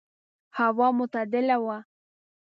هوا 0.57 0.87
معتدله 0.97 1.55
وه. 1.65 1.77